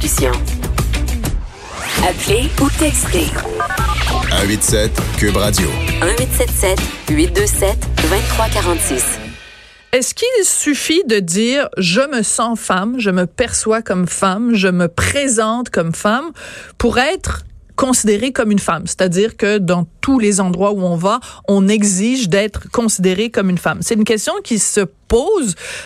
discussion. 0.00 0.32
Appelez 2.02 2.48
ou 2.62 2.68
textez. 2.78 3.26
187 4.30 4.90
Cube 5.18 5.36
Radio. 5.36 5.68
1877 6.00 6.80
827 7.10 7.78
2346. 8.02 9.04
Est-ce 9.92 10.14
qu'il 10.14 10.44
suffit 10.44 11.02
de 11.06 11.18
dire 11.18 11.68
je 11.76 12.00
me 12.00 12.22
sens 12.22 12.58
femme, 12.58 12.98
je 12.98 13.10
me 13.10 13.26
perçois 13.26 13.82
comme 13.82 14.06
femme, 14.06 14.54
je 14.54 14.68
me 14.68 14.88
présente 14.88 15.70
comme 15.70 15.92
femme 15.92 16.30
pour 16.78 16.98
être 16.98 17.44
considérée 17.76 18.32
comme 18.32 18.50
une 18.50 18.58
femme, 18.58 18.86
c'est-à-dire 18.86 19.36
que 19.36 19.58
dans 19.58 19.86
tous 20.00 20.18
les 20.18 20.40
endroits 20.40 20.72
où 20.72 20.82
on 20.82 20.96
va, 20.96 21.20
on 21.48 21.66
exige 21.66 22.28
d'être 22.28 22.70
considérée 22.70 23.30
comme 23.30 23.50
une 23.50 23.58
femme. 23.58 23.78
C'est 23.80 23.94
une 23.94 24.04
question 24.04 24.34
qui 24.44 24.58
se 24.58 24.80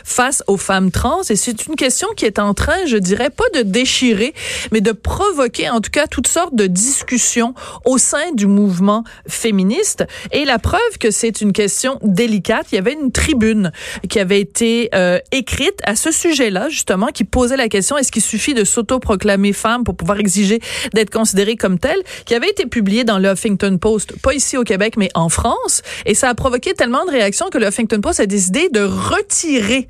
face 0.04 0.42
aux 0.46 0.56
femmes 0.56 0.90
trans 0.90 1.22
et 1.30 1.36
c'est 1.36 1.66
une 1.66 1.76
question 1.76 2.08
qui 2.16 2.24
est 2.24 2.38
en 2.38 2.54
train, 2.54 2.86
je 2.86 2.96
dirais, 2.96 3.30
pas 3.30 3.44
de 3.54 3.62
déchirer, 3.62 4.34
mais 4.72 4.80
de 4.80 4.92
provoquer 4.92 5.70
en 5.70 5.80
tout 5.80 5.90
cas 5.90 6.06
toutes 6.06 6.28
sortes 6.28 6.54
de 6.54 6.66
discussions 6.66 7.54
au 7.84 7.98
sein 7.98 8.32
du 8.32 8.46
mouvement 8.46 9.04
féministe. 9.28 10.04
Et 10.32 10.44
la 10.44 10.58
preuve 10.58 10.80
que 11.00 11.10
c'est 11.10 11.40
une 11.40 11.52
question 11.52 11.98
délicate, 12.02 12.66
il 12.72 12.76
y 12.76 12.78
avait 12.78 12.92
une 12.92 13.12
tribune 13.12 13.72
qui 14.08 14.20
avait 14.20 14.40
été 14.40 14.90
euh, 14.94 15.18
écrite 15.32 15.80
à 15.84 15.96
ce 15.96 16.10
sujet-là, 16.10 16.68
justement, 16.68 17.08
qui 17.08 17.24
posait 17.24 17.56
la 17.56 17.68
question 17.68 17.96
est-ce 17.96 18.12
qu'il 18.12 18.22
suffit 18.22 18.54
de 18.54 18.64
s'autoproclamer 18.64 19.52
femme 19.52 19.84
pour 19.84 19.96
pouvoir 19.96 20.18
exiger 20.18 20.60
d'être 20.92 21.10
considérée 21.10 21.56
comme 21.56 21.78
telle, 21.78 22.02
qui 22.26 22.34
avait 22.34 22.50
été 22.50 22.66
publiée 22.66 23.04
dans 23.04 23.18
le 23.18 23.30
Huffington 23.30 23.78
Post, 23.78 24.20
pas 24.20 24.34
ici 24.34 24.56
au 24.56 24.64
Québec, 24.64 24.94
mais 24.96 25.10
en 25.14 25.28
France. 25.28 25.82
Et 26.06 26.14
ça 26.14 26.28
a 26.28 26.34
provoqué 26.34 26.74
tellement 26.74 27.04
de 27.04 27.10
réactions 27.10 27.48
que 27.50 27.58
le 27.58 27.68
Huffington 27.68 28.00
Post 28.00 28.20
a 28.20 28.26
décidé 28.26 28.68
de 28.68 28.80
retirer 29.16 29.88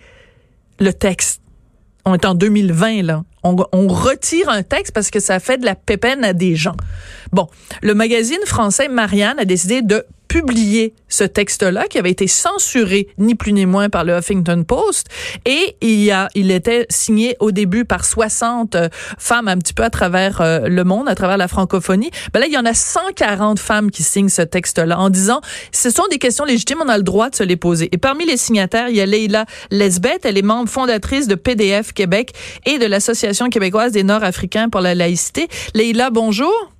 le 0.80 0.92
texte. 0.92 1.40
On 2.04 2.14
est 2.14 2.24
en 2.24 2.34
2020, 2.34 3.02
là. 3.02 3.24
On, 3.42 3.88
retire 3.88 4.48
un 4.48 4.62
texte 4.62 4.94
parce 4.94 5.10
que 5.10 5.20
ça 5.20 5.38
fait 5.38 5.58
de 5.58 5.66
la 5.66 5.74
pépène 5.74 6.24
à 6.24 6.32
des 6.32 6.56
gens. 6.56 6.76
Bon, 7.32 7.48
le 7.82 7.94
magazine 7.94 8.40
français 8.46 8.88
Marianne 8.88 9.38
a 9.38 9.44
décidé 9.44 9.82
de 9.82 10.06
publié 10.34 10.94
ce 11.08 11.22
texte-là 11.22 11.86
qui 11.86 11.96
avait 11.96 12.10
été 12.10 12.26
censuré 12.26 13.06
ni 13.18 13.36
plus 13.36 13.52
ni 13.52 13.66
moins 13.66 13.88
par 13.88 14.02
le 14.02 14.18
Huffington 14.18 14.64
Post. 14.66 15.06
Et 15.44 15.76
il 15.80 16.02
y 16.02 16.10
a 16.10 16.28
il 16.34 16.50
était 16.50 16.86
signé 16.90 17.36
au 17.38 17.52
début 17.52 17.84
par 17.84 18.04
60 18.04 18.74
euh, 18.74 18.88
femmes 19.16 19.46
un 19.46 19.56
petit 19.58 19.74
peu 19.74 19.84
à 19.84 19.90
travers 19.90 20.40
euh, 20.40 20.66
le 20.66 20.82
monde 20.82 21.08
à 21.08 21.14
travers 21.14 21.36
la 21.36 21.46
francophonie. 21.46 22.10
Ben 22.32 22.40
là 22.40 22.46
il 22.46 22.52
y 22.52 22.58
en 22.58 22.64
a 22.64 22.74
140 22.74 23.60
femmes 23.60 23.92
qui 23.92 24.02
signent 24.02 24.28
ce 24.28 24.42
texte-là 24.42 24.98
en 24.98 25.08
disant 25.08 25.40
ce 25.70 25.88
sont 25.88 26.08
des 26.10 26.18
questions 26.18 26.44
légitimes 26.44 26.78
on 26.84 26.88
a 26.88 26.96
le 26.96 27.04
droit 27.04 27.30
de 27.30 27.36
se 27.36 27.44
les 27.44 27.56
poser. 27.56 27.88
Et 27.92 27.98
parmi 27.98 28.26
les 28.26 28.36
signataires 28.36 28.88
il 28.88 28.96
y 28.96 29.00
a 29.00 29.06
Leila 29.06 29.46
Lesbeth. 29.70 30.24
Elle 30.24 30.36
est 30.36 30.42
membre 30.42 30.68
fondatrice 30.68 31.28
de 31.28 31.36
PDF 31.36 31.92
Québec 31.92 32.32
et 32.66 32.80
de 32.80 32.86
l'Association 32.86 33.50
québécoise 33.50 33.92
des 33.92 34.02
Nord-Africains 34.02 34.68
pour 34.68 34.80
la 34.80 34.96
laïcité. 34.96 35.46
Leila 35.74 36.10
bonjour 36.10 36.73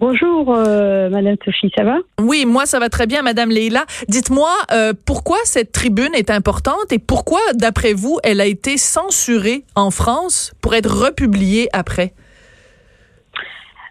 Bonjour, 0.00 0.54
euh, 0.54 1.08
Madame 1.10 1.34
Sophie, 1.44 1.72
ça 1.76 1.82
va? 1.82 1.96
Oui, 2.20 2.44
moi 2.46 2.66
ça 2.66 2.78
va 2.78 2.88
très 2.88 3.08
bien, 3.08 3.22
Madame 3.22 3.50
Leila. 3.50 3.84
Dites-moi 4.08 4.48
euh, 4.70 4.92
pourquoi 5.04 5.38
cette 5.42 5.72
tribune 5.72 6.14
est 6.14 6.30
importante 6.30 6.92
et 6.92 7.00
pourquoi, 7.00 7.40
d'après 7.54 7.94
vous, 7.94 8.18
elle 8.22 8.40
a 8.40 8.46
été 8.46 8.76
censurée 8.76 9.64
en 9.74 9.90
France 9.90 10.54
pour 10.62 10.74
être 10.76 10.88
republiée 10.88 11.68
après? 11.72 12.12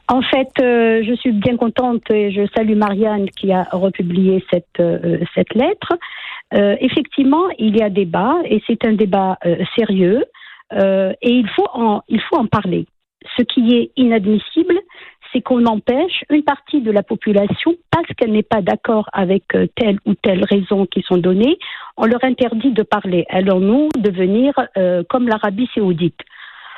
En 0.08 0.22
fait, 0.22 0.48
euh, 0.62 1.04
je 1.06 1.14
suis 1.16 1.34
bien 1.34 1.58
contente 1.58 2.10
et 2.10 2.32
je 2.32 2.48
salue 2.56 2.78
Marianne 2.78 3.30
qui 3.32 3.52
a 3.52 3.64
republié 3.74 4.46
cette 4.50 4.82
cette 5.36 5.54
lettre. 5.56 5.94
Effectivement, 6.54 7.50
il 7.60 7.76
y 7.76 7.82
a 7.82 7.90
débat 7.90 8.36
et 8.46 8.64
c'est 8.66 8.86
un 8.86 8.94
débat 8.94 9.38
sérieux 9.76 10.24
et 10.72 11.30
il 11.42 11.50
faut 11.54 11.68
en 11.74 12.02
il 12.08 12.22
faut 12.22 12.38
en 12.38 12.48
parler. 12.48 12.86
Ce 13.36 13.44
qui 13.44 13.76
est 13.76 13.92
inadmissible, 13.98 14.80
c'est 15.38 15.42
qu'on 15.44 15.66
empêche 15.66 16.24
une 16.30 16.44
partie 16.44 16.82
de 16.82 16.92
la 16.92 17.04
population, 17.04 17.76
parce 17.92 18.08
qu'elle 18.18 18.32
n'est 18.32 18.44
pas 18.44 18.62
d'accord 18.62 19.10
avec 19.14 19.44
euh, 19.56 19.68
telle 19.76 20.00
ou 20.06 20.16
telle 20.16 20.44
raison 20.44 20.86
qui 20.86 21.02
sont 21.02 21.18
données, 21.18 21.58
on 21.96 22.06
leur 22.06 22.24
interdit 22.24 22.72
de 22.72 22.84
parler. 22.84 23.26
Alors 23.30 23.60
nous, 23.60 23.90
devenir 23.98 24.54
euh, 24.78 25.04
comme 25.10 25.28
l'Arabie 25.28 25.70
saoudite. 25.76 26.20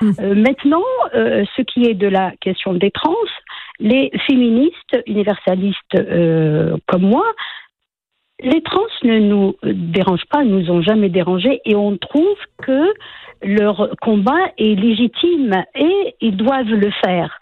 Mmh. 0.01 0.11
Euh, 0.19 0.35
maintenant, 0.35 0.83
euh, 1.13 1.43
ce 1.55 1.61
qui 1.61 1.85
est 1.85 1.93
de 1.93 2.07
la 2.07 2.31
question 2.41 2.73
des 2.73 2.91
trans, 2.91 3.13
les 3.79 4.11
féministes 4.27 4.97
universalistes 5.07 5.97
comme 6.87 7.03
moi, 7.03 7.25
les 8.41 8.61
trans 8.61 8.81
ne 9.03 9.19
nous 9.19 9.55
dérangent 9.63 10.27
pas, 10.29 10.43
ne 10.43 10.59
nous 10.59 10.71
ont 10.71 10.81
jamais 10.81 11.09
dérangés 11.09 11.61
et 11.65 11.75
on 11.75 11.97
trouve 11.97 12.37
que 12.61 12.93
leur 13.41 13.89
combat 14.01 14.51
est 14.57 14.75
légitime 14.75 15.63
et 15.75 16.15
ils 16.19 16.35
doivent 16.35 16.65
le 16.65 16.91
faire. 17.03 17.38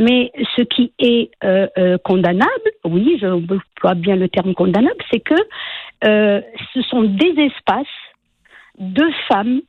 Mais 0.00 0.32
ce 0.56 0.62
qui 0.62 0.94
est 0.98 1.30
euh, 1.44 1.66
euh, 1.76 1.98
condamnable, 1.98 2.70
oui, 2.86 3.18
je 3.20 3.26
vois 3.82 3.94
bien 3.94 4.16
le 4.16 4.30
terme 4.30 4.54
condamnable, 4.54 4.96
c'est 5.12 5.20
que 5.20 5.34
euh, 6.06 6.40
ce 6.72 6.80
sont 6.82 7.02
des 7.02 7.34
espaces 7.48 7.98
de 8.78 9.04
femmes 9.28 9.60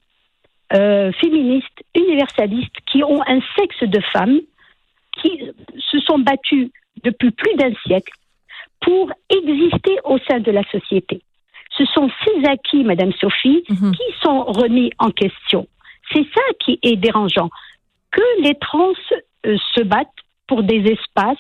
féministes, 1.20 1.84
universalistes, 1.94 2.78
qui 2.90 3.04
ont 3.04 3.22
un 3.28 3.42
sexe 3.60 3.84
de 3.84 4.00
femme, 4.14 4.40
qui 5.22 5.42
se 5.92 6.00
sont 6.00 6.18
battues 6.20 6.72
depuis 7.04 7.32
plus 7.32 7.54
d'un 7.56 7.74
siècle 7.86 8.14
pour 8.80 9.12
exister 9.30 9.98
au 10.06 10.18
sein 10.20 10.40
de 10.40 10.50
la 10.50 10.64
société. 10.72 11.24
Ce 11.78 11.84
sont 11.94 12.10
ces 12.24 12.46
acquis, 12.48 12.86
Madame 12.86 13.12
Sophie, 13.20 13.66
-hmm. 13.68 13.92
qui 13.92 14.10
sont 14.24 14.46
remis 14.46 14.92
en 14.98 15.12
question. 15.12 15.68
C'est 16.14 16.28
ça 16.36 16.46
qui 16.62 16.80
est 16.84 16.96
dérangeant. 16.96 17.50
Que 18.12 18.28
les 18.46 18.56
trans 18.56 18.96
se 19.44 19.84
battent 19.84 20.08
pour 20.52 20.64
des 20.64 20.84
espaces, 20.92 21.38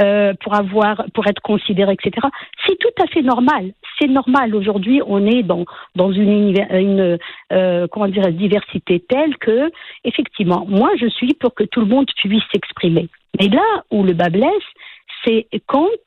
euh, 0.00 0.32
pour 0.42 0.54
avoir, 0.54 1.04
pour 1.12 1.26
être 1.26 1.42
considérés, 1.42 1.92
etc. 1.92 2.26
C'est 2.66 2.78
tout 2.78 3.02
à 3.02 3.06
fait 3.08 3.20
normal. 3.20 3.72
C'est 3.98 4.08
normal. 4.08 4.54
Aujourd'hui, 4.54 5.02
on 5.06 5.26
est 5.26 5.42
dans 5.42 5.66
une, 6.12 7.18
euh, 7.52 7.86
diversité 8.30 9.04
telle 9.06 9.36
que, 9.36 9.70
effectivement, 10.04 10.64
moi, 10.66 10.88
je 10.98 11.06
suis 11.06 11.34
pour 11.34 11.54
que 11.54 11.64
tout 11.64 11.80
le 11.80 11.86
monde 11.86 12.06
puisse 12.16 12.42
s'exprimer. 12.50 13.08
Mais 13.38 13.48
là 13.48 13.84
où 13.90 14.02
le 14.02 14.14
bas 14.14 14.30
blesse, 14.30 14.70
c'est 15.22 15.46
quand 15.66 16.00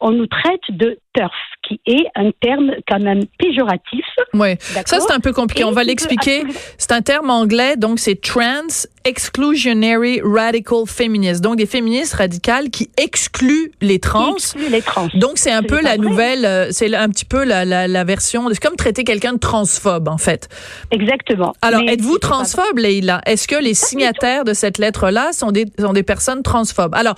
on 0.00 0.12
nous 0.12 0.26
traite 0.26 0.70
de 0.70 0.98
turf, 1.14 1.32
qui 1.66 1.80
est 1.86 2.06
un 2.14 2.30
terme 2.40 2.72
quand 2.88 3.00
même 3.00 3.24
péjoratif. 3.38 4.04
Oui, 4.32 4.56
ça 4.60 5.00
c'est 5.00 5.12
un 5.12 5.20
peu 5.20 5.32
compliqué. 5.32 5.62
Et 5.62 5.64
on 5.64 5.72
va 5.72 5.84
l'expliquer. 5.84 6.44
C'est 6.78 6.92
un 6.92 7.02
terme 7.02 7.30
anglais, 7.30 7.76
donc 7.76 7.98
c'est 7.98 8.20
trans 8.20 8.86
exclusionary 9.06 10.22
radical 10.24 10.84
feminist, 10.86 11.42
donc 11.42 11.56
des 11.56 11.66
féministes 11.66 12.14
radicales 12.14 12.70
qui 12.70 12.88
excluent 12.96 13.70
les 13.82 13.98
trans. 13.98 14.34
Excluent 14.34 14.70
les 14.70 14.80
trans. 14.80 15.08
Donc 15.14 15.32
c'est 15.36 15.52
un 15.52 15.62
peu 15.62 15.80
la 15.82 15.98
nouvelle, 15.98 16.46
euh, 16.46 16.68
c'est 16.70 16.94
un 16.94 17.10
petit 17.10 17.26
peu 17.26 17.44
la, 17.44 17.66
la, 17.66 17.86
la 17.86 18.04
version, 18.04 18.48
c'est 18.50 18.62
comme 18.62 18.76
traiter 18.76 19.04
quelqu'un 19.04 19.34
de 19.34 19.38
transphobe 19.38 20.08
en 20.08 20.16
fait. 20.16 20.48
Exactement. 20.90 21.54
Alors 21.60 21.82
êtes-vous 21.86 22.18
transphobe, 22.18 22.78
Leïla? 22.78 23.20
Est-ce 23.26 23.46
que 23.46 23.56
les 23.56 23.74
signataires 23.74 24.44
de 24.44 24.54
cette 24.54 24.78
lettre-là 24.78 25.32
sont 25.32 25.52
des 25.52 25.66
sont 25.78 25.92
des 25.92 26.02
personnes 26.02 26.42
transphobes? 26.42 26.94
Alors 26.94 27.16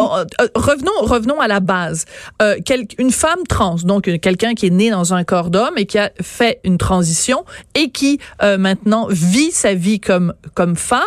euh, 0.00 0.24
revenons 0.54 0.90
revenons 1.00 1.40
à 1.40 1.48
la 1.48 1.60
base. 1.60 2.06
Euh, 2.40 2.56
quel, 2.64 2.86
une 2.98 3.10
femme 3.10 3.35
trans, 3.44 3.76
donc 3.84 4.04
quelqu'un 4.20 4.54
qui 4.54 4.66
est 4.66 4.70
né 4.70 4.90
dans 4.90 5.14
un 5.14 5.24
corps 5.24 5.50
d'homme 5.50 5.74
et 5.76 5.86
qui 5.86 5.98
a 5.98 6.10
fait 6.20 6.60
une 6.64 6.78
transition 6.78 7.44
et 7.74 7.90
qui 7.90 8.18
euh, 8.42 8.58
maintenant 8.58 9.06
vit 9.10 9.50
sa 9.50 9.74
vie 9.74 10.00
comme 10.00 10.34
comme 10.54 10.76
femme. 10.76 11.00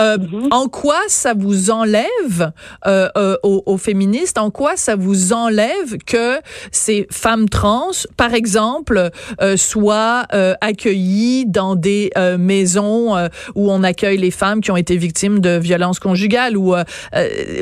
Euh, 0.00 0.18
mm-hmm. 0.18 0.48
En 0.52 0.68
quoi 0.68 1.00
ça 1.08 1.34
vous 1.34 1.70
enlève 1.70 2.52
euh, 2.86 3.08
euh, 3.16 3.36
aux, 3.42 3.62
aux, 3.66 3.78
féministes 3.78 4.38
En 4.38 4.50
quoi 4.50 4.76
ça 4.76 4.96
vous 4.96 5.32
enlève 5.32 5.98
que 6.06 6.38
ces 6.70 7.06
femmes 7.10 7.48
trans, 7.48 7.90
par 8.16 8.34
exemple, 8.34 9.10
euh, 9.40 9.56
soient 9.56 10.26
euh, 10.32 10.54
accueillies 10.60 11.46
dans 11.46 11.74
des 11.74 12.10
maisons 12.38 13.14
où 13.54 13.70
on 13.70 13.82
accueille 13.82 14.16
les 14.16 14.30
femmes 14.30 14.60
qui 14.60 14.70
ont 14.70 14.76
été 14.76 14.96
victimes 14.96 15.40
de 15.40 15.58
violences 15.58 15.98
conjugales 15.98 16.56
ou, 16.56 16.74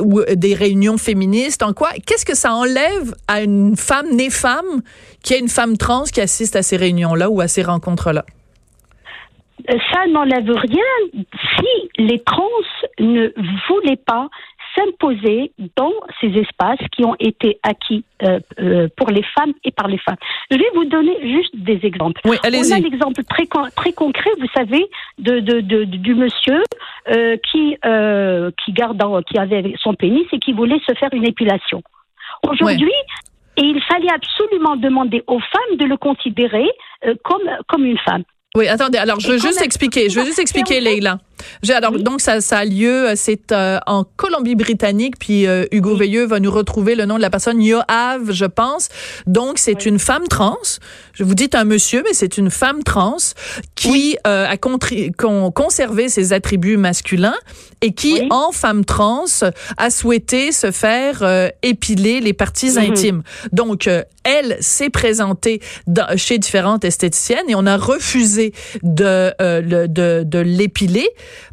ou 0.00 0.22
des 0.34 0.54
réunions 0.54 0.98
féministes? 0.98 1.62
En 1.62 1.72
quoi 1.72 1.90
Qu'est-ce 2.06 2.24
que 2.24 2.36
ça 2.36 2.52
enlève 2.52 3.14
à 3.28 3.42
une 3.42 3.76
femme 3.76 3.93
née 4.02 4.30
femme 4.30 4.82
qui 5.22 5.34
est 5.34 5.38
une 5.38 5.48
femme 5.48 5.76
trans 5.76 6.04
qui 6.04 6.20
assiste 6.20 6.56
à 6.56 6.62
ces 6.62 6.76
réunions-là 6.76 7.30
ou 7.30 7.40
à 7.40 7.48
ces 7.48 7.62
rencontres-là? 7.62 8.24
Ça 9.68 10.06
n'enlève 10.10 10.50
rien 10.50 11.22
si 11.56 11.90
les 11.96 12.22
trans 12.22 12.42
ne 12.98 13.32
voulaient 13.68 13.96
pas 13.96 14.28
s'imposer 14.74 15.52
dans 15.76 15.92
ces 16.20 16.28
espaces 16.38 16.80
qui 16.92 17.04
ont 17.04 17.14
été 17.18 17.58
acquis 17.62 18.04
euh, 18.22 18.40
euh, 18.58 18.88
pour 18.96 19.10
les 19.10 19.22
femmes 19.22 19.52
et 19.64 19.70
par 19.70 19.88
les 19.88 19.98
femmes. 19.98 20.16
Je 20.50 20.56
vais 20.56 20.70
vous 20.74 20.84
donner 20.84 21.16
juste 21.22 21.54
des 21.54 21.80
exemples. 21.84 22.20
Oui, 22.24 22.36
On 22.42 22.46
a 22.46 22.78
l'exemple 22.80 23.22
très, 23.24 23.46
très 23.76 23.92
concret, 23.92 24.30
vous 24.40 24.48
savez, 24.54 24.86
de, 25.18 25.40
de, 25.40 25.60
de 25.60 25.84
du 25.84 26.14
monsieur 26.14 26.62
euh, 27.08 27.36
qui, 27.50 27.76
euh, 27.84 28.50
qui, 28.64 28.72
garde, 28.72 29.02
qui 29.24 29.38
avait 29.38 29.74
son 29.80 29.94
pénis 29.94 30.26
et 30.32 30.38
qui 30.38 30.52
voulait 30.52 30.80
se 30.86 30.94
faire 30.94 31.10
une 31.12 31.26
épilation. 31.26 31.82
Aujourd'hui. 32.42 32.92
Et 33.56 33.62
il 33.62 33.80
fallait 33.82 34.12
absolument 34.12 34.76
demander 34.76 35.22
aux 35.26 35.40
femmes 35.40 35.76
de 35.78 35.84
le 35.84 35.96
considérer 35.96 36.66
euh, 37.06 37.14
comme, 37.24 37.48
comme 37.68 37.84
une 37.84 37.98
femme. 37.98 38.24
Oui, 38.56 38.68
attendez, 38.68 38.98
alors 38.98 39.18
je 39.18 39.32
veux 39.32 39.38
juste 39.38 39.62
expliquer, 39.62 40.08
je 40.08 40.20
veux 40.20 40.26
juste 40.26 40.38
expliquer, 40.38 40.80
Leïla. 40.80 41.18
Alors, 41.68 41.92
donc, 41.92 42.20
ça, 42.20 42.40
ça 42.40 42.58
a 42.58 42.64
lieu, 42.64 43.12
c'est 43.16 43.52
euh, 43.52 43.78
en 43.86 44.04
Colombie-Britannique, 44.04 45.18
puis 45.18 45.46
euh, 45.46 45.64
Hugo 45.72 45.96
Veilleux 45.96 46.26
va 46.26 46.40
nous 46.40 46.50
retrouver 46.50 46.94
le 46.94 47.04
nom 47.04 47.16
de 47.16 47.22
la 47.22 47.30
personne, 47.30 47.62
Yoav, 47.62 48.30
je 48.30 48.44
pense. 48.44 48.88
Donc, 49.26 49.58
c'est 49.58 49.86
une 49.86 49.98
femme 49.98 50.26
trans. 50.28 50.56
Je 51.14 51.24
vous 51.24 51.34
dis 51.34 51.50
un 51.54 51.64
monsieur, 51.64 52.02
mais 52.04 52.12
c'est 52.12 52.38
une 52.38 52.50
femme 52.50 52.82
trans 52.82 53.16
qui 53.74 54.16
euh, 54.26 54.46
a 54.46 54.56
con 54.56 54.78
conservé 55.52 56.08
ses 56.08 56.32
attributs 56.32 56.76
masculins 56.76 57.36
et 57.80 57.92
qui, 57.92 58.22
en 58.30 58.50
femme 58.52 58.84
trans, 58.84 59.24
a 59.76 59.90
souhaité 59.90 60.52
se 60.52 60.70
faire 60.70 61.22
épiler 61.62 62.20
les 62.20 62.32
parties 62.32 62.70
mm-hmm. 62.70 62.90
intimes. 62.90 63.22
Donc, 63.52 63.88
elle 64.24 64.56
s'est 64.60 64.90
présentée 64.90 65.60
chez 66.16 66.38
différentes 66.38 66.84
esthéticiennes 66.84 67.48
et 67.48 67.54
on 67.54 67.66
a 67.66 67.76
refusé 67.76 68.52
de, 68.82 69.32
de, 69.60 70.22
de 70.24 70.38
l'épiler 70.38 71.08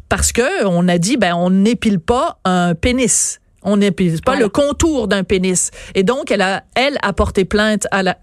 parce 0.08 0.32
que 0.32 0.66
on 0.66 0.88
a 0.88 0.98
dit 0.98 1.16
ben 1.16 1.34
on 1.34 1.50
n'épile 1.50 2.00
pas 2.00 2.38
un 2.44 2.74
pénis. 2.74 3.40
On 3.64 3.76
n'épile 3.76 4.20
pas 4.22 4.34
le 4.34 4.48
contour 4.48 5.06
d'un 5.06 5.22
pénis. 5.22 5.70
Et 5.94 6.02
donc 6.02 6.30
elle 6.30 6.42
a 6.42 6.64
elle 6.74 6.98
a 7.02 7.12
porté 7.12 7.44
plainte 7.44 7.86
à 7.90 8.02
la 8.02 8.18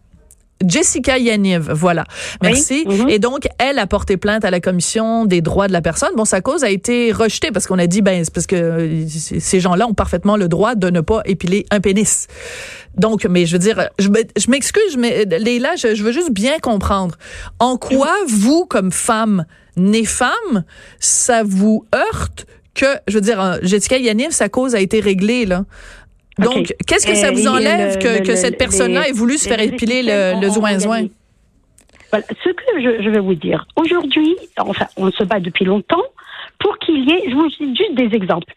Jessica 0.66 1.18
Yaniv, 1.18 1.72
voilà. 1.72 2.04
Merci. 2.42 2.86
Mhm. 2.86 3.10
Et 3.10 3.20
donc, 3.20 3.48
elle 3.60 3.80
a 3.80 3.88
porté 3.88 4.18
plainte 4.18 4.44
à 4.44 4.52
la 4.52 4.60
commission 4.60 5.26
des 5.26 5.42
droits 5.42 5.68
de 5.68 5.74
la 5.74 5.82
personne. 5.82 6.10
Bon, 6.16 6.26
sa 6.26 6.42
cause 6.42 6.64
a 6.64 6.70
été 6.70 7.12
rejetée 7.12 7.52
parce 7.52 7.66
qu'on 7.66 7.80
a 7.80 7.88
dit, 7.88 8.02
ben, 8.02 8.24
c'est 8.24 8.34
parce 8.34 8.48
que 8.48 8.56
euh, 8.56 9.06
ces 9.08 9.60
gens-là 9.60 9.88
ont 9.88 9.94
parfaitement 9.94 10.36
le 10.36 10.48
droit 10.48 10.76
de 10.76 10.90
ne 10.90 11.02
pas 11.02 11.22
épiler 11.26 11.66
un 11.72 11.80
pénis. 11.80 12.28
Donc, 12.96 13.26
mais 13.26 13.46
je 13.46 13.54
veux 13.54 13.60
dire, 13.60 13.90
je, 14.00 14.10
m'excuse, 14.50 14.98
mais 14.98 15.26
Leila, 15.26 15.76
je, 15.76 15.96
je 15.96 16.04
veux 16.04 16.12
juste 16.12 16.32
bien 16.32 16.60
comprendre. 16.60 17.16
En 17.60 17.78
quoi, 17.78 18.14
vous, 18.28 18.66
comme 18.66 18.92
femme, 18.92 19.46
née 19.78 20.06
femme, 20.06 20.64
ça 21.00 21.44
vous 21.44 21.86
heurte 21.96 22.46
que, 22.74 22.86
je 23.08 23.16
veux 23.16 23.22
dire, 23.22 23.42
euh, 23.42 23.58
Jessica 23.62 23.98
Yaniv, 23.98 24.32
sa 24.32 24.50
cause 24.50 24.76
a 24.76 24.80
été 24.80 25.00
réglée, 25.00 25.46
là? 25.46 25.66
Donc, 26.40 26.74
qu'est-ce 26.88 27.08
que 27.08 27.16
ça 27.16 27.32
vous 27.32 27.48
enlève 27.48 27.98
que, 28.00 28.36
cette 28.36 28.58
personne-là 28.58 29.08
ait 29.08 29.12
voulu 29.14 29.38
se 29.38 29.48
faire 29.48 29.60
épiler 29.60 30.04
le, 30.04 30.42
le 30.42 30.48
zoin-zoin? 30.50 31.08
Voilà. 32.12 32.26
Ce 32.44 32.50
que 32.50 32.82
je, 32.82 33.04
je 33.04 33.10
vais 33.10 33.20
vous 33.20 33.36
dire, 33.36 33.66
aujourd'hui, 33.76 34.36
enfin, 34.58 34.88
on 34.98 35.12
se 35.12 35.24
bat 35.24 35.40
depuis 35.40 35.66
longtemps 35.66 36.04
pour 36.60 36.78
qu'il 36.80 37.08
y 37.08 37.12
ait, 37.12 37.30
je 37.30 37.36
vous 37.36 37.48
dis 37.50 37.76
juste 37.76 37.96
des 37.96 38.16
exemples, 38.16 38.54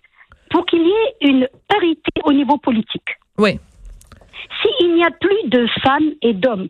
pour 0.50 0.64
qu'il 0.66 0.82
y 0.82 0.90
ait 0.90 1.28
une 1.28 1.48
parité 1.68 2.10
au 2.24 2.32
niveau 2.32 2.56
politique. 2.58 3.18
Oui. 3.38 3.58
S'il 4.60 4.94
n'y 4.94 5.04
a 5.04 5.10
plus 5.10 5.48
de 5.48 5.66
femmes 5.82 6.12
et 6.22 6.32
d'hommes, 6.32 6.68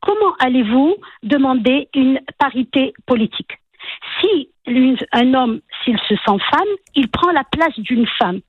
comment 0.00 0.34
allez-vous 0.38 0.96
demander 1.22 1.88
une 1.94 2.20
parité 2.38 2.92
politique? 3.06 3.52
Si 4.20 4.50
un 5.12 5.34
homme, 5.34 5.60
s'il 5.84 5.98
se 6.08 6.14
sent 6.14 6.38
femme, 6.50 6.72
il 6.94 7.08
prend 7.08 7.30
la 7.30 7.44
place 7.44 7.78
d'une 7.78 8.06
femme. 8.18 8.40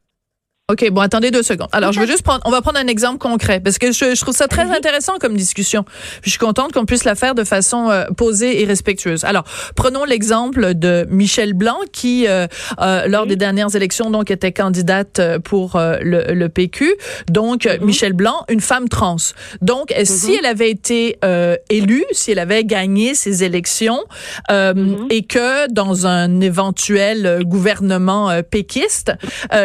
OK, 0.69 0.89
bon, 0.91 0.99
attendez 0.99 1.31
deux 1.31 1.43
secondes. 1.43 1.69
Alors, 1.71 1.93
je 1.93 2.01
veux 2.01 2.05
juste 2.05 2.23
prendre, 2.23 2.41
on 2.43 2.51
va 2.51 2.61
prendre 2.61 2.77
un 2.77 2.87
exemple 2.87 3.19
concret 3.19 3.61
parce 3.61 3.77
que 3.77 3.93
je, 3.93 4.13
je 4.13 4.19
trouve 4.19 4.35
ça 4.35 4.49
très 4.49 4.69
intéressant 4.69 5.13
comme 5.17 5.37
discussion. 5.37 5.85
je 6.23 6.29
suis 6.29 6.39
contente 6.39 6.73
qu'on 6.73 6.83
puisse 6.83 7.05
la 7.05 7.15
faire 7.15 7.35
de 7.35 7.45
façon 7.45 7.89
euh, 7.89 8.03
posée 8.17 8.61
et 8.61 8.65
respectueuse. 8.65 9.23
Alors, 9.23 9.45
prenons 9.77 10.03
l'exemple 10.03 10.73
de 10.73 11.07
Michel 11.09 11.53
Blanc 11.53 11.77
qui, 11.93 12.27
euh, 12.27 12.47
euh 12.81 13.07
lors 13.07 13.27
des 13.27 13.37
dernières 13.37 13.77
élections, 13.77 14.11
donc, 14.11 14.29
était 14.29 14.51
candidate 14.51 15.19
euh, 15.19 15.39
pour 15.39 15.77
le, 15.77 16.33
le, 16.33 16.49
PQ. 16.49 16.95
Donc, 17.31 17.63
mhm. 17.63 17.85
Michel 17.85 18.11
Blanc, 18.11 18.43
une 18.49 18.59
femme 18.59 18.89
trans. 18.89 19.15
Donc, 19.61 19.93
si 20.03 20.31
mhm. 20.31 20.37
elle 20.39 20.45
avait 20.47 20.69
été 20.69 21.17
élue, 21.69 22.03
si 22.11 22.31
elle 22.31 22.39
avait 22.39 22.65
gagné 22.65 23.15
ces 23.15 23.45
élections 23.45 24.03
mhm. 24.51 25.07
et 25.11 25.23
que 25.23 25.71
dans 25.71 26.07
un 26.07 26.41
éventuel 26.41 27.43
gouvernement 27.45 28.41
péquiste, 28.51 29.13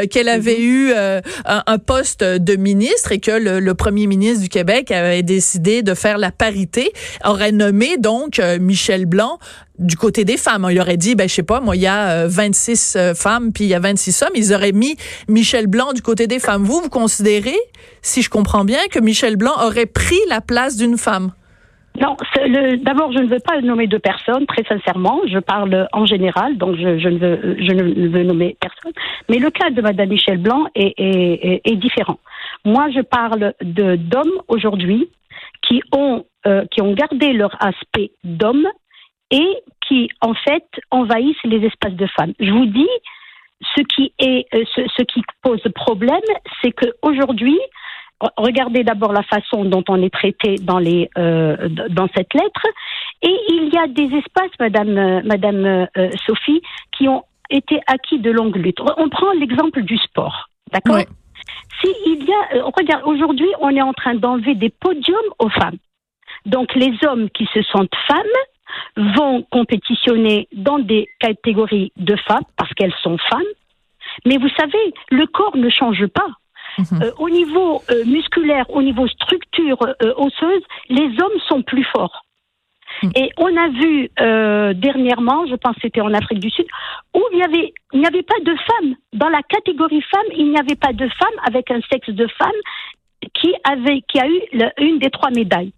qu'elle 0.09 0.29
avait 0.29 0.63
eu 0.63 0.92
euh, 0.93 1.21
un, 1.45 1.79
poste 1.79 2.23
de 2.23 2.57
ministre 2.57 3.13
et 3.13 3.19
que 3.19 3.33
le, 3.33 3.75
premier 3.75 4.07
ministre 4.07 4.43
du 4.43 4.49
Québec 4.49 4.91
avait 4.91 5.23
décidé 5.23 5.83
de 5.83 5.95
faire 5.95 6.19
la 6.19 6.31
parité, 6.31 6.93
aurait 7.25 7.53
nommé 7.53 7.97
donc 7.97 8.39
euh, 8.39 8.59
Michel 8.59 9.07
Blanc 9.07 9.39
du 9.79 9.97
côté 9.97 10.25
des 10.25 10.37
femmes. 10.37 10.67
Il 10.71 10.81
aurait 10.81 10.97
dit, 10.97 11.15
ben 11.15 11.29
je 11.29 11.35
sais 11.35 11.43
pas, 11.43 11.61
moi 11.61 11.75
il 11.77 11.83
y 11.83 11.87
a 11.87 12.27
26 12.27 12.95
euh, 12.97 13.15
femmes 13.15 13.53
puis 13.53 13.65
il 13.65 13.69
y 13.69 13.75
a 13.75 13.81
26 13.81 14.23
hommes. 14.23 14.33
Ils 14.35 14.55
auraient 14.55 14.73
mis 14.73 14.97
Michel 15.29 15.67
Blanc 15.67 15.93
du 15.93 16.03
côté 16.03 16.27
des 16.27 16.39
femmes. 16.39 16.65
Vous, 16.65 16.81
vous 16.81 16.91
considérez, 16.91 17.59
si 18.03 18.23
je 18.23 18.31
comprends 18.31 18.65
bien, 18.65 18.81
que 18.91 19.01
Michel 19.01 19.37
Blanc 19.37 19.55
aurait 19.65 19.87
pris 19.87 20.21
la 20.29 20.41
place 20.41 20.77
d'une 20.77 20.99
femme? 20.99 21.33
Non, 22.01 22.17
d'abord, 22.81 23.13
je 23.13 23.19
ne 23.19 23.29
veux 23.29 23.41
pas 23.41 23.61
nommer 23.61 23.87
deux 23.87 23.99
personnes, 23.99 24.47
très 24.47 24.65
sincèrement. 24.65 25.21
Je 25.27 25.39
parle 25.39 25.89
en 25.93 26.07
général, 26.07 26.57
donc 26.57 26.77
je, 26.77 27.09
ne, 27.09 27.19
veux, 27.19 27.57
je 27.59 27.73
ne 27.73 28.09
veux 28.09 28.23
nommer 28.23 28.57
personne. 28.61 28.93
Mais 29.29 29.39
le 29.39 29.51
cas 29.51 29.71
de 29.71 29.83
Mme 29.83 30.09
Michel 30.09 30.39
Blanc 30.39 30.67
est, 30.75 30.95
est, 30.99 31.77
différent. 31.77 32.19
Moi, 32.65 32.89
je 32.95 33.01
parle 33.01 33.53
de 33.61 33.97
d'hommes 33.97 34.41
aujourd'hui 34.49 35.11
qui 35.61 35.83
ont 35.93 36.25
euh, 36.47 36.65
qui 36.71 36.81
ont 36.81 36.95
gardé 36.95 37.33
leur 37.33 37.55
aspect 37.63 38.13
d'homme 38.25 38.67
et 39.31 39.63
qui, 39.87 40.09
en 40.21 40.35
fait, 40.35 40.67
envahissent 40.91 41.45
les 41.45 41.65
espaces 41.67 41.95
de 41.95 42.07
femmes. 42.07 42.33
Je 42.41 42.51
vous 42.51 42.67
dis, 42.67 42.89
ce 43.77 43.83
qui 43.83 44.13
est 44.19 44.47
euh, 44.55 44.65
ce, 44.75 44.81
ce 44.97 45.03
qui 45.03 45.23
pose 45.43 45.63
problème, 45.75 46.21
c'est 46.63 46.73
qu'aujourd'hui, 46.73 47.59
regardez 48.37 48.85
d'abord 48.85 49.13
la 49.13 49.23
façon 49.23 49.65
dont 49.65 49.85
on 49.89 50.03
est 50.03 50.13
traité 50.13 50.57
dans, 50.57 50.79
les, 50.79 51.11
euh, 51.19 51.69
dans 51.91 52.09
cette 52.15 52.33
lettre. 52.35 52.67
Et 53.23 53.37
il 53.49 53.71
y 53.73 53.79
a 53.79 53.87
des 53.87 54.17
espaces, 54.17 54.51
Madame, 54.59 54.97
euh, 54.97 55.23
Madame 55.25 55.65
euh, 55.65 56.11
Sophie, 56.27 56.63
qui 56.97 57.09
ont 57.09 57.25
été 57.51 57.81
acquis 57.87 58.19
de 58.19 58.31
longue 58.31 58.57
lutte. 58.57 58.81
On 58.97 59.09
prend 59.09 59.33
l'exemple 59.33 59.83
du 59.83 59.97
sport, 59.99 60.49
d'accord 60.73 60.99
Si 61.83 61.95
il 62.07 62.25
y 62.25 62.33
a, 62.33 62.65
regarde, 62.65 63.03
aujourd'hui, 63.05 63.49
on 63.61 63.71
est 63.71 63.83
en 63.83 63.93
train 63.93 64.15
d'enlever 64.15 64.55
des 64.55 64.71
podiums 64.71 65.17
aux 65.39 65.51
femmes. 65.51 65.79
Donc 66.47 66.75
les 66.75 66.93
hommes 67.07 67.29
qui 67.31 67.47
se 67.53 67.63
sentent 67.63 67.95
femmes 68.07 69.15
vont 69.17 69.43
compétitionner 69.51 70.49
dans 70.53 70.79
des 70.79 71.09
catégories 71.21 71.93
de 71.97 72.17
femmes 72.17 72.45
parce 72.57 72.73
qu'elles 72.75 72.95
sont 73.03 73.19
femmes. 73.31 73.43
Mais 74.27 74.39
vous 74.39 74.49
savez, 74.59 74.95
le 75.11 75.27
corps 75.27 75.57
ne 75.57 75.69
change 75.69 76.07
pas. 76.07 76.27
Mhm. 76.79 77.03
Euh, 77.03 77.11
au 77.19 77.29
niveau 77.29 77.83
euh, 77.91 78.05
musculaire, 78.05 78.69
au 78.71 78.83
niveau 78.83 79.07
structure 79.09 79.79
euh, 79.83 80.15
osseuse, 80.17 80.63
les 80.89 81.09
hommes 81.21 81.41
sont 81.49 81.63
plus 81.63 81.85
forts. 81.85 82.25
Mhm. 83.03 83.13
Et 83.17 83.31
on 83.39 83.57
a 83.57 83.69
vu 83.69 84.11
dernièrement, 84.75 85.47
je 85.47 85.57
pense 85.57 85.75
que 85.77 85.83
c'était 85.83 86.01
en 86.03 86.13
Afrique 86.13 86.41
du 86.41 86.51
Sud, 86.51 86.67
où 87.15 87.23
il 87.33 87.43
avait, 87.43 87.73
il 87.93 88.01
n'y 88.01 88.07
avait 88.07 88.23
pas 88.23 88.39
de 88.43 88.55
femmes. 88.55 88.95
Dans 89.13 89.29
la 89.29 89.43
catégorie 89.43 90.03
femmes, 90.03 90.33
il 90.37 90.51
n'y 90.51 90.59
avait 90.59 90.77
pas 90.77 90.93
de 90.93 91.09
femmes 91.09 91.41
avec 91.47 91.71
un 91.71 91.81
sexe 91.91 92.11
de 92.11 92.27
femme 92.39 92.61
qui 93.35 93.55
avait, 93.65 94.03
qui 94.03 94.19
a 94.21 94.29
eu 94.29 94.41
une 94.79 94.99
des 94.99 95.11
trois 95.11 95.31
médailles. 95.31 95.73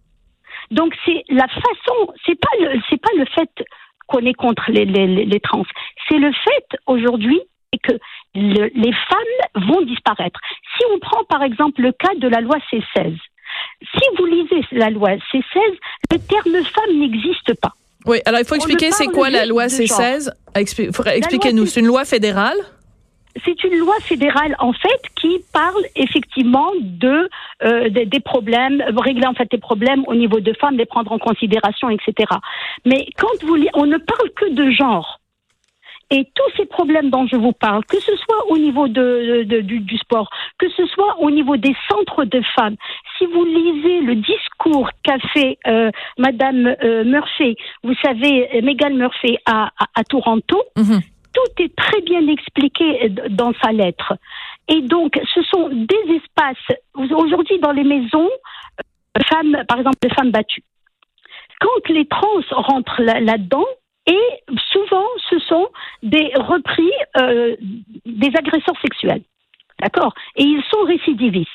Donc 0.70 0.94
c'est 1.04 1.24
la 1.28 1.46
façon, 1.46 2.12
c'est 2.26 2.38
pas 2.38 2.56
le, 2.58 2.80
c'est 2.90 3.00
pas 3.00 3.12
le 3.16 3.26
fait 3.26 3.50
qu'on 4.08 4.20
est 4.20 4.34
contre 4.34 4.64
les, 4.68 4.84
les, 4.84 5.06
les 5.06 5.40
trans, 5.40 5.64
c'est 6.08 6.18
le 6.18 6.32
fait 6.32 6.78
aujourd'hui 6.86 7.40
que 7.82 7.92
les 8.34 8.92
femmes 8.92 9.66
vont 9.68 9.82
disparaître. 9.82 10.40
Si 10.76 10.84
on 10.92 10.98
prend 10.98 11.24
par 11.24 11.42
exemple 11.42 11.82
le 11.82 11.92
cas 11.92 12.14
de 12.18 12.28
la 12.28 12.40
loi 12.40 12.56
C16, 12.70 13.16
si 13.80 14.00
vous 14.18 14.26
lisez 14.26 14.66
la 14.72 14.90
loi 14.90 15.10
C16, 15.32 15.60
le 16.10 16.18
terme 16.18 16.64
femme 16.64 16.98
n'existe 16.98 17.54
pas. 17.60 17.72
Oui, 18.06 18.18
alors 18.26 18.40
il 18.40 18.46
faut 18.46 18.54
expliquer 18.54 18.90
c'est 18.90 19.06
quoi 19.06 19.30
la 19.30 19.46
loi 19.46 19.66
C16 19.66 20.30
Expliquez-nous, 20.54 21.66
c'est 21.66 21.80
une 21.80 21.86
loi 21.86 22.04
fédérale? 22.04 22.58
C'est 23.44 23.64
une 23.64 23.78
loi 23.78 23.94
fédérale 24.02 24.54
en 24.60 24.72
fait 24.72 25.00
qui 25.16 25.40
parle 25.52 25.82
effectivement 25.96 26.70
de 26.80 27.28
euh, 27.64 27.88
des, 27.90 28.20
problèmes, 28.20 28.80
régler 28.96 29.26
en 29.26 29.34
fait 29.34 29.50
des 29.50 29.58
problèmes 29.58 30.04
au 30.06 30.14
niveau 30.14 30.38
de 30.38 30.52
femmes, 30.52 30.76
les 30.76 30.86
prendre 30.86 31.10
en 31.10 31.18
considération, 31.18 31.90
etc. 31.90 32.14
Mais 32.84 33.08
quand 33.18 33.42
vous 33.42 33.56
on 33.74 33.86
ne 33.86 33.96
parle 33.96 34.30
que 34.36 34.52
de 34.52 34.70
genre. 34.70 35.20
Et 36.10 36.24
tous 36.34 36.56
ces 36.56 36.66
problèmes 36.66 37.10
dont 37.10 37.26
je 37.26 37.36
vous 37.36 37.52
parle, 37.52 37.84
que 37.86 37.98
ce 37.98 38.14
soit 38.16 38.50
au 38.50 38.58
niveau 38.58 38.88
de, 38.88 39.42
du, 39.42 39.98
sport, 39.98 40.30
que 40.58 40.68
ce 40.70 40.86
soit 40.86 41.18
au 41.20 41.30
niveau 41.30 41.56
des 41.56 41.74
centres 41.88 42.24
de 42.24 42.42
femmes, 42.54 42.76
si 43.18 43.26
vous 43.26 43.44
lisez 43.44 44.00
le 44.00 44.16
discours 44.16 44.90
qu'a 45.02 45.18
fait 45.32 45.58
euh, 45.66 45.90
Madame 46.18 46.74
euh, 46.82 47.04
Murphy, 47.04 47.56
vous 47.82 47.94
savez, 48.02 48.60
Megan 48.62 48.96
Murphy 48.96 49.38
à, 49.46 49.70
à, 49.94 50.04
Toronto, 50.04 50.62
mhm. 50.76 51.00
tout 51.32 51.62
est 51.62 51.74
très 51.74 52.00
bien 52.02 52.26
expliqué 52.28 53.08
dans 53.30 53.52
sa 53.62 53.72
lettre. 53.72 54.14
Et 54.68 54.80
donc, 54.82 55.18
ce 55.34 55.42
sont 55.42 55.68
des 55.68 56.16
espaces, 56.16 56.78
aujourd'hui 56.94 57.58
dans 57.60 57.72
les 57.72 57.84
maisons, 57.84 58.28
euh, 58.28 59.20
femmes, 59.28 59.64
par 59.68 59.78
exemple, 59.78 59.98
les 60.02 60.10
femmes 60.10 60.30
battues. 60.30 60.64
Quand 61.60 61.88
les 61.88 62.06
trans 62.06 62.40
rentrent 62.50 63.02
là-dedans, 63.02 63.64
et 64.06 64.54
souvent, 64.72 65.06
ce 65.30 65.38
sont 65.40 65.68
des 66.02 66.32
repris 66.36 66.90
euh, 67.16 67.56
des 68.04 68.30
agresseurs 68.36 68.78
sexuels. 68.82 69.22
D'accord? 69.80 70.14
Et 70.36 70.44
ils 70.44 70.62
sont 70.70 70.82
récidivistes. 70.84 71.48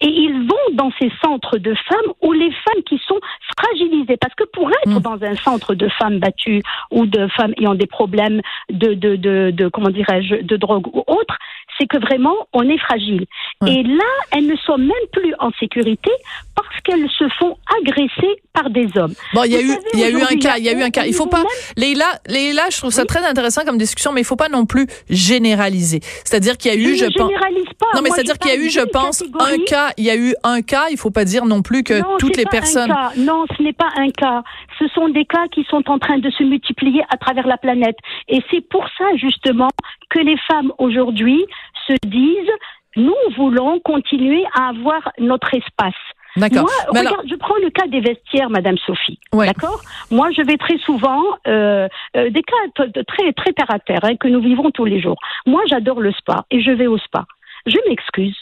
Et 0.00 0.08
ils 0.08 0.46
vont 0.48 0.74
dans 0.74 0.90
ces 1.00 1.10
centres 1.22 1.58
de 1.58 1.74
femmes 1.74 2.12
où 2.22 2.32
les 2.32 2.50
femmes 2.50 2.82
qui 2.86 3.00
sont 3.06 3.20
fragilisées. 3.58 4.16
Parce 4.16 4.34
que 4.34 4.44
pour 4.44 4.70
être 4.70 4.98
Mm. 4.98 5.00
dans 5.00 5.22
un 5.22 5.34
centre 5.34 5.74
de 5.74 5.88
femmes 5.88 6.18
battues 6.18 6.62
ou 6.90 7.06
de 7.06 7.28
femmes 7.28 7.54
ayant 7.58 7.74
des 7.74 7.86
problèmes 7.86 8.40
de, 8.70 8.94
de, 8.94 9.16
de, 9.16 9.50
de 9.50 9.68
comment 9.68 9.90
dirais-je, 9.90 10.36
de 10.42 10.56
drogue 10.56 10.86
ou 10.94 11.04
autre, 11.06 11.36
c'est 11.78 11.86
que 11.86 11.98
vraiment, 11.98 12.34
on 12.52 12.68
est 12.68 12.78
fragile. 12.78 13.26
Ouais. 13.60 13.74
Et 13.74 13.82
là, 13.82 14.04
elles 14.32 14.46
ne 14.46 14.56
sont 14.56 14.78
même 14.78 14.90
plus 15.12 15.34
en 15.38 15.50
sécurité 15.58 16.10
parce 16.54 16.80
qu'elles 16.84 17.08
se 17.10 17.28
font 17.38 17.56
agresser 17.80 18.40
par 18.52 18.70
des 18.70 18.88
hommes. 18.96 19.12
Bon, 19.34 19.44
il 19.44 19.52
y 19.52 19.56
a 19.56 19.62
eu, 19.62 19.76
il 19.92 20.00
y 20.00 20.04
a 20.04 20.10
eu 20.10 20.22
un 20.22 20.36
cas, 20.38 20.56
il 20.58 20.64
y 20.64 20.68
a 20.68 20.72
eu 20.72 20.82
un 20.82 20.90
cas. 20.90 21.04
Il 21.06 21.14
faut 21.14 21.24
au 21.24 21.28
pas, 21.28 21.42
Leïla, 21.76 22.06
Leïla, 22.26 22.64
je 22.70 22.78
trouve 22.78 22.90
ça 22.90 23.04
très 23.04 23.24
intéressant 23.26 23.64
comme 23.64 23.78
discussion, 23.78 24.12
mais 24.12 24.22
il 24.22 24.24
faut 24.24 24.36
pas 24.36 24.48
non 24.48 24.64
plus 24.64 24.86
généraliser. 25.10 26.00
C'est-à-dire 26.24 26.56
qu'il 26.56 26.72
y 26.72 26.74
a 26.74 26.78
eu, 26.78 26.94
Je 26.96 27.04
je 27.06 27.10
pense. 27.18 27.30
pas. 27.78 27.86
Non, 27.94 28.00
mais 28.02 28.10
c'est-à-dire 28.10 28.38
qu'il 28.38 28.50
y 28.50 28.54
a 28.54 28.58
eu, 28.58 28.70
je 28.70 28.80
pense, 28.80 29.22
un 29.38 29.58
cas. 29.66 29.90
Il 29.98 30.04
y 30.04 30.10
a 30.10 30.16
eu 30.16 30.34
un 30.44 30.62
cas. 30.62 30.86
Il 30.90 30.96
faut 30.96 31.10
pas 31.10 31.24
dire 31.24 31.44
non 31.44 31.62
plus 31.62 31.82
que 31.82 32.00
Non, 32.00 32.16
toutes 32.18 32.36
les 32.36 32.46
personnes. 32.46 32.94
Non, 33.18 33.44
ce 33.56 33.62
n'est 33.62 33.72
pas 33.72 33.90
un 33.96 34.10
cas. 34.10 34.42
Ce 34.78 34.86
sont 34.88 35.08
des 35.08 35.24
cas 35.24 35.46
qui 35.52 35.64
sont 35.70 35.82
en 35.90 35.98
train 35.98 36.18
de 36.18 36.30
se 36.30 36.42
multiplier 36.42 37.02
à 37.10 37.16
travers 37.16 37.46
la 37.46 37.56
planète. 37.58 37.96
Et 38.28 38.40
c'est 38.50 38.66
pour 38.68 38.86
ça, 38.96 39.04
justement, 39.16 39.68
que 40.10 40.20
les 40.20 40.36
femmes 40.48 40.72
aujourd'hui 40.78 41.44
se 41.86 41.94
disent, 42.06 42.52
nous 42.96 43.14
voulons 43.36 43.80
continuer 43.80 44.44
à 44.54 44.68
avoir 44.68 45.12
notre 45.18 45.54
espace. 45.54 45.94
D'accord. 46.36 46.64
Moi, 46.64 46.72
Mais 46.92 47.00
regarde, 47.00 47.06
alors, 47.06 47.22
je 47.30 47.34
prends 47.36 47.56
le 47.56 47.70
cas 47.70 47.86
des 47.86 48.00
vestiaires, 48.00 48.50
Madame 48.50 48.76
Sophie. 48.78 49.18
Ouais. 49.32 49.46
D'accord? 49.46 49.80
Moi, 50.10 50.30
je 50.36 50.42
vais 50.42 50.58
très 50.58 50.78
souvent 50.78 51.22
euh, 51.46 51.88
euh, 52.16 52.30
des 52.30 52.42
cas 52.42 52.84
très 53.06 53.32
très 53.32 53.52
terre 53.52 53.70
à 53.70 53.78
terre 53.78 54.00
hein, 54.02 54.16
que 54.16 54.28
nous 54.28 54.40
vivons 54.40 54.70
tous 54.70 54.84
les 54.84 55.00
jours. 55.00 55.18
Moi, 55.46 55.62
j'adore 55.66 56.00
le 56.00 56.12
spa 56.12 56.44
et 56.50 56.60
je 56.60 56.70
vais 56.70 56.86
au 56.86 56.98
spa. 56.98 57.24
Je 57.64 57.78
m'excuse. 57.88 58.36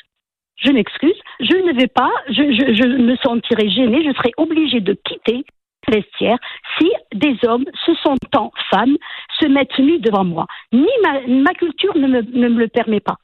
Je 0.56 0.72
m'excuse. 0.72 1.16
Je 1.40 1.56
ne 1.56 1.72
vais 1.72 1.86
pas. 1.86 2.10
Je, 2.28 2.42
je, 2.52 2.74
je 2.74 2.86
me 2.86 3.16
sentirai 3.16 3.70
gênée. 3.70 4.04
Je 4.04 4.12
serai 4.16 4.32
obligée 4.38 4.80
de 4.80 4.94
quitter 5.04 5.44
vestiaire 5.88 6.38
si 6.78 6.90
des 7.14 7.36
hommes, 7.46 7.64
se 7.84 7.94
sentant 8.02 8.52
femmes, 8.70 8.96
se 9.38 9.46
mettent 9.46 9.78
nus 9.78 9.98
devant 10.00 10.24
moi. 10.24 10.46
Ni 10.72 10.88
ma, 11.02 11.20
ma 11.28 11.52
culture 11.52 11.96
ne 11.96 12.06
me, 12.06 12.22
ne 12.22 12.48
me 12.48 12.58
le 12.58 12.68
permet 12.68 13.00
pas. 13.00 13.16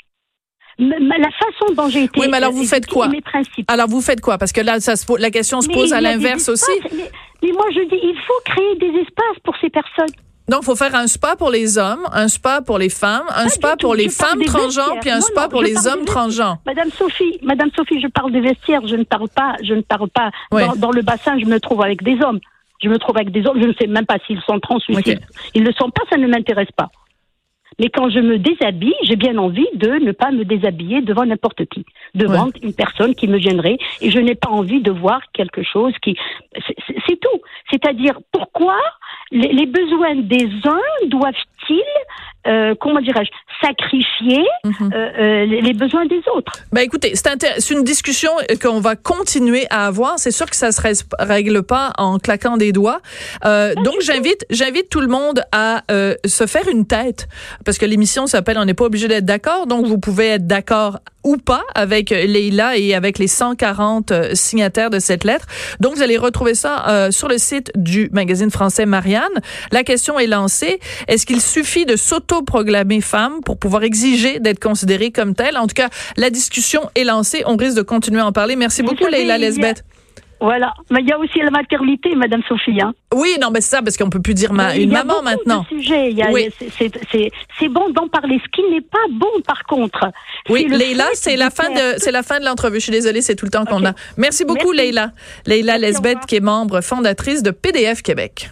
La 0.80 1.28
façon 1.30 1.74
dont 1.74 1.88
j'ai 1.88 2.04
été. 2.04 2.18
Oui, 2.20 2.26
mais 2.30 2.38
alors 2.38 2.52
vous 2.52 2.64
faites 2.64 2.86
quoi? 2.86 3.06
et 3.06 3.10
Mes 3.10 3.20
principes. 3.20 3.70
alors 3.70 3.88
vous 3.88 4.00
faites 4.00 4.20
quoi? 4.20 4.38
Parce 4.38 4.52
que 4.52 4.60
là, 4.62 4.80
ça 4.80 4.96
se, 4.96 5.04
la 5.20 5.30
question 5.30 5.60
se 5.60 5.68
pose 5.68 5.92
à 5.92 6.00
l'inverse 6.00 6.48
aussi. 6.48 6.70
Mais, 6.92 7.10
mais 7.42 7.52
moi, 7.52 7.66
je 7.70 7.80
dis, 7.88 8.00
il 8.02 8.16
faut 8.26 8.40
créer 8.44 8.76
des 8.76 8.98
espaces 9.00 9.38
pour 9.44 9.54
ces 9.60 9.68
personnes. 9.70 10.14
Donc, 10.48 10.60
il 10.62 10.64
faut 10.64 10.74
faire 10.74 10.94
un 10.96 11.06
spa 11.06 11.36
pour 11.36 11.50
les 11.50 11.78
hommes, 11.78 12.02
un 12.12 12.26
spa 12.26 12.60
pour 12.60 12.78
les 12.78 12.88
femmes, 12.88 13.22
un 13.36 13.44
Pas 13.44 13.48
spa 13.50 13.76
pour 13.76 13.94
les 13.94 14.08
je 14.08 14.14
femmes 14.14 14.42
transgenres, 14.44 14.98
puis 15.00 15.10
un 15.10 15.16
Non, 15.16 15.20
spa 15.20 15.42
non, 15.42 15.48
pour 15.48 15.62
les 15.62 15.86
hommes 15.86 16.04
transgenres. 16.04 16.56
Madame 16.66 16.90
Sophie, 16.90 17.38
Madame 17.42 17.70
Sophie, 17.76 18.00
je 18.00 18.08
parle 18.08 18.32
des 18.32 18.40
vestiaires, 18.40 18.84
je 18.86 18.96
ne 18.96 19.04
parle 19.04 19.28
pas, 19.28 19.54
je 19.62 19.74
ne 19.74 19.82
parle 19.82 20.08
pas. 20.08 20.30
Dans, 20.50 20.74
dans 20.74 20.90
le 20.90 21.02
bassin, 21.02 21.38
je 21.38 21.44
me 21.44 21.60
trouve 21.60 21.82
avec 21.82 22.02
des 22.02 22.18
hommes. 22.24 22.40
Je 22.82 22.88
me 22.88 22.98
trouve 22.98 23.16
avec 23.18 23.30
des 23.30 23.46
hommes, 23.46 23.60
je 23.60 23.66
ne 23.68 23.74
sais 23.74 23.86
même 23.86 24.06
pas 24.06 24.16
s'ils 24.26 24.40
sont 24.40 24.58
trans 24.58 24.78
ou 24.88 24.96
Ok. 24.98 25.04
s'ils 25.04 25.20
ils 25.54 25.62
ne 25.62 25.68
le 25.68 25.74
sont 25.74 25.90
pas, 25.90 26.02
ça 26.10 26.16
ne 26.16 26.26
m'intéresse 26.26 26.70
pas. 26.74 26.88
Mais 27.78 27.88
quand 27.88 28.10
je 28.10 28.18
me 28.18 28.38
déshabille, 28.38 28.94
j'ai 29.04 29.16
bien 29.16 29.36
envie 29.38 29.66
de 29.74 29.88
ne 29.90 30.12
pas 30.12 30.30
me 30.30 30.44
déshabiller 30.44 31.00
devant 31.02 31.24
n'importe 31.24 31.64
qui, 31.66 31.84
devant 32.14 32.48
une 32.62 32.74
personne 32.74 33.14
qui 33.14 33.28
me 33.28 33.38
gênerait, 33.38 33.78
et 34.00 34.10
je 34.10 34.18
n'ai 34.18 34.34
pas 34.34 34.48
envie 34.50 34.80
de 34.80 34.90
voir 34.90 35.20
quelque 35.32 35.62
chose 35.62 35.92
qui. 36.02 36.16
c'est- 36.66 37.20
tout. 37.20 37.40
C'est-à-dire, 37.70 38.18
pourquoi 38.32 38.76
les, 39.30 39.52
les 39.52 39.66
besoins 39.66 40.14
des 40.16 40.48
uns 40.64 41.06
doivent-ils, 41.08 41.82
euh, 42.46 42.74
comment 42.80 43.00
dirais-je, 43.00 43.30
sacrifier 43.66 44.44
Mhm. 44.64 44.90
euh, 44.94 44.96
euh, 45.18 45.44
les 45.46 45.60
les 45.60 45.72
besoins 45.74 46.06
des 46.06 46.22
autres? 46.34 46.52
Ben 46.72 46.80
écoutez, 46.80 47.12
c'est 47.14 47.70
une 47.70 47.84
discussion 47.84 48.30
qu'on 48.62 48.80
va 48.80 48.96
continuer 48.96 49.66
à 49.70 49.86
avoir. 49.86 50.18
C'est 50.18 50.30
sûr 50.30 50.46
que 50.46 50.56
ça 50.56 50.72
se 50.72 50.80
règle 51.18 51.62
pas 51.62 51.92
en 51.98 52.18
claquant 52.18 52.56
des 52.56 52.72
doigts. 52.72 53.00
Euh, 53.44 53.74
donc 53.74 53.96
j'invite, 54.00 54.46
j'invite 54.50 54.88
tout 54.88 55.00
le 55.00 55.08
monde 55.08 55.42
à 55.52 55.82
euh, 55.90 56.14
se 56.24 56.46
faire 56.46 56.66
une 56.72 56.86
tête 56.86 57.28
parce 57.64 57.78
que 57.78 57.86
l'émission 57.86 58.26
s'appelle 58.26 58.58
On 58.58 58.64
n'est 58.64 58.74
pas 58.74 58.84
obligé 58.84 59.08
d'être 59.08 59.24
d'accord. 59.24 59.66
Donc 59.66 59.86
vous 59.86 59.98
pouvez 59.98 60.26
être 60.28 60.46
d'accord 60.46 60.98
ou 61.22 61.36
pas 61.36 61.62
avec 61.74 62.10
Leïla 62.10 62.78
et 62.78 62.94
avec 62.94 63.18
les 63.18 63.28
140 63.28 64.10
euh, 64.10 64.30
signataires 64.34 64.88
de 64.88 64.98
cette 64.98 65.24
lettre. 65.24 65.46
Donc 65.78 65.94
vous 65.94 66.02
allez 66.02 66.16
retrouver 66.16 66.54
ça 66.54 66.88
euh, 66.88 67.10
sur 67.10 67.28
le 67.28 67.36
site 67.36 67.70
du 67.74 68.08
magazine 68.12 68.50
français 68.50 68.86
Marianne. 68.86 69.28
La 69.70 69.82
question 69.84 70.18
est 70.18 70.26
lancée. 70.26 70.80
Est-ce 71.08 71.26
qu'il 71.26 71.42
suffit 71.42 71.84
de 71.84 71.96
s'auto-proclamer 71.96 73.00
femme 73.02 73.40
pour 73.44 73.58
pouvoir 73.58 73.82
exiger 73.82 74.40
d'être 74.40 74.60
considérée 74.60 75.10
comme 75.10 75.34
telle? 75.34 75.58
En 75.58 75.66
tout 75.66 75.74
cas, 75.74 75.88
la 76.16 76.30
discussion 76.30 76.88
est 76.94 77.04
lancée. 77.04 77.42
On 77.46 77.56
risque 77.56 77.76
de 77.76 77.82
continuer 77.82 78.20
à 78.20 78.26
en 78.26 78.32
parler. 78.32 78.56
Merci 78.56 78.80
Vous 78.82 78.88
beaucoup, 78.88 79.04
savez, 79.04 79.18
Leïla 79.18 79.36
il 79.36 79.40
y 79.42 79.44
a- 79.44 79.48
Lesbeth. 79.48 79.84
Voilà. 80.40 80.72
Mais 80.90 81.00
il 81.00 81.08
y 81.08 81.12
a 81.12 81.18
aussi 81.18 81.38
la 81.40 81.50
maternité, 81.50 82.14
Madame 82.14 82.42
Sophie. 82.48 82.80
Hein. 82.80 82.92
Oui, 83.14 83.36
non, 83.40 83.50
mais 83.50 83.60
c'est 83.60 83.76
ça, 83.76 83.82
parce 83.82 83.96
qu'on 83.96 84.08
peut 84.10 84.22
plus 84.22 84.34
dire 84.34 84.52
ma, 84.52 84.74
une 84.76 84.90
maman 84.90 85.22
maintenant. 85.22 85.66
Il 85.70 85.82
y 86.16 86.22
a- 86.22 86.30
Oui. 86.32 86.48
c'est- 86.78 87.68
bon 87.68 87.90
d'en 87.90 88.08
parler. 88.08 88.40
Ce 88.42 88.48
qui 88.50 88.62
n'est 88.70 88.80
pas 88.80 88.98
bon, 89.12 89.40
par 89.46 89.62
contre. 89.64 90.10
Oui, 90.48 90.66
Leïla, 90.68 91.08
c'est 91.14 91.36
la 91.36 91.50
fin 91.50 91.70
de 91.70 91.98
c'est 91.98 92.10
la 92.10 92.22
fin 92.22 92.40
de 92.40 92.44
l'entrevue. 92.44 92.76
Je 92.80 92.84
suis 92.84 92.92
désolée, 92.92 93.20
c'est 93.22 93.36
tout 93.36 93.44
le 93.44 93.50
temps 93.50 93.64
qu'on 93.64 93.84
a. 93.84 93.92
Merci 94.16 94.44
beaucoup. 94.44 94.72
Leïla. 94.72 95.12
Leïla 95.46 95.78
Lesbeth, 95.78 96.26
qui 96.26 96.36
est 96.36 96.40
membre 96.40 96.80
fondatrice 96.80 97.42
de 97.42 97.50
PDF 97.50 98.02
Québec. 98.02 98.50